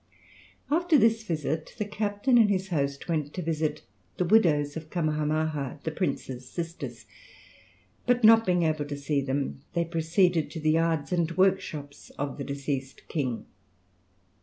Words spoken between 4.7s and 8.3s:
of Kamahamaha, the prince's sisters, but